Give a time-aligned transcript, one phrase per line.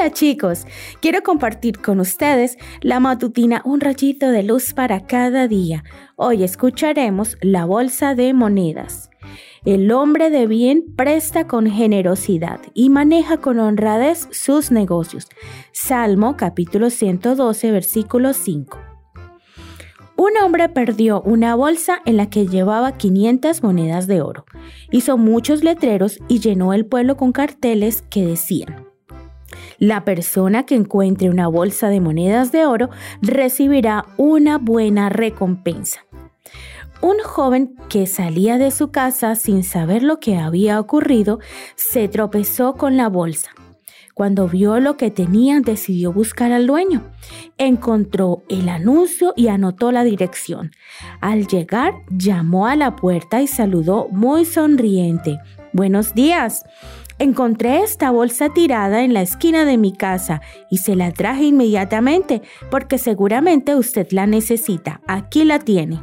[0.00, 0.64] Hola chicos,
[1.00, 5.82] quiero compartir con ustedes la matutina Un rayito de luz para cada día.
[6.14, 9.10] Hoy escucharemos la bolsa de monedas.
[9.64, 15.26] El hombre de bien presta con generosidad y maneja con honradez sus negocios.
[15.72, 18.78] Salmo capítulo 112 versículo 5.
[20.14, 24.44] Un hombre perdió una bolsa en la que llevaba 500 monedas de oro.
[24.92, 28.87] Hizo muchos letreros y llenó el pueblo con carteles que decían,
[29.78, 32.90] la persona que encuentre una bolsa de monedas de oro
[33.22, 36.04] recibirá una buena recompensa.
[37.00, 41.38] Un joven que salía de su casa sin saber lo que había ocurrido
[41.76, 43.50] se tropezó con la bolsa.
[44.14, 47.04] Cuando vio lo que tenía, decidió buscar al dueño.
[47.56, 50.72] Encontró el anuncio y anotó la dirección.
[51.20, 55.38] Al llegar, llamó a la puerta y saludó muy sonriente.
[55.72, 56.64] Buenos días.
[57.18, 60.40] Encontré esta bolsa tirada en la esquina de mi casa
[60.70, 65.00] y se la traje inmediatamente porque seguramente usted la necesita.
[65.06, 66.00] Aquí la tiene.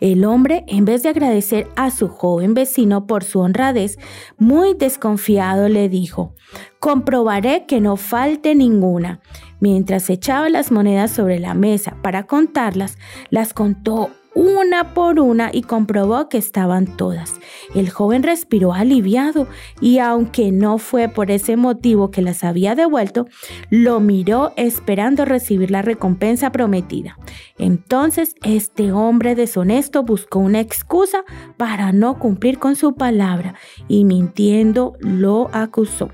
[0.00, 3.98] El hombre, en vez de agradecer a su joven vecino por su honradez,
[4.38, 6.34] muy desconfiado le dijo,
[6.80, 9.20] comprobaré que no falte ninguna.
[9.60, 12.96] Mientras echaba las monedas sobre la mesa para contarlas,
[13.30, 17.34] las contó una por una y comprobó que estaban todas.
[17.74, 19.46] El joven respiró aliviado
[19.80, 23.26] y aunque no fue por ese motivo que las había devuelto,
[23.70, 27.18] lo miró esperando recibir la recompensa prometida.
[27.58, 31.24] Entonces este hombre deshonesto buscó una excusa
[31.56, 33.54] para no cumplir con su palabra
[33.88, 36.10] y mintiendo lo acusó.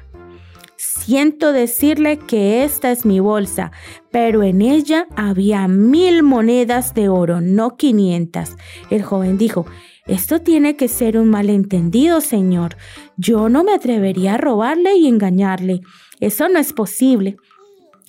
[1.08, 3.72] Siento decirle que esta es mi bolsa,
[4.10, 8.58] pero en ella había mil monedas de oro, no quinientas.
[8.90, 9.64] El joven dijo,
[10.06, 12.76] esto tiene que ser un malentendido, señor.
[13.16, 15.80] Yo no me atrevería a robarle y engañarle.
[16.20, 17.38] Eso no es posible.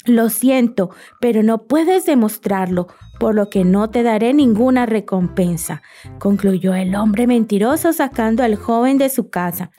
[0.03, 0.89] Lo siento,
[1.21, 5.83] pero no puedes demostrarlo, por lo que no te daré ninguna recompensa,
[6.17, 9.71] concluyó el hombre mentiroso sacando al joven de su casa.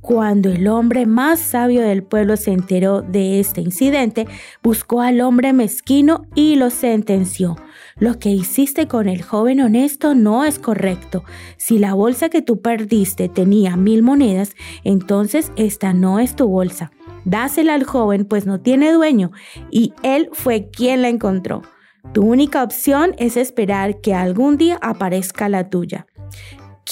[0.00, 4.26] Cuando el hombre más sabio del pueblo se enteró de este incidente,
[4.62, 7.56] buscó al hombre mezquino y lo sentenció.
[7.98, 11.22] Lo que hiciste con el joven honesto no es correcto.
[11.58, 16.90] Si la bolsa que tú perdiste tenía mil monedas, entonces esta no es tu bolsa.
[17.26, 19.32] Dásela al joven, pues no tiene dueño,
[19.70, 21.60] y él fue quien la encontró.
[22.14, 26.06] Tu única opción es esperar que algún día aparezca la tuya.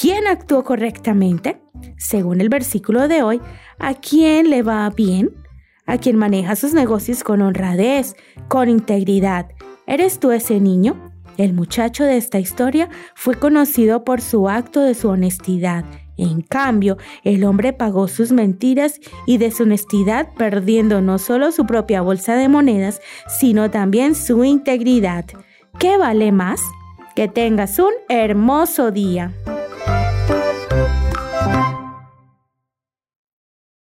[0.00, 1.60] ¿Quién actuó correctamente?
[1.97, 3.41] según el versículo de hoy,
[3.78, 5.31] ¿a quién le va bien?
[5.86, 8.14] A quien maneja sus negocios con honradez,
[8.48, 9.48] con integridad.
[9.87, 11.12] ¿Eres tú ese niño?
[11.37, 15.84] El muchacho de esta historia fue conocido por su acto de su honestidad.
[16.16, 22.34] En cambio, el hombre pagó sus mentiras y deshonestidad perdiendo no solo su propia bolsa
[22.34, 25.26] de monedas, sino también su integridad.
[25.78, 26.60] ¿Qué vale más?
[27.14, 29.32] Que tengas un hermoso día.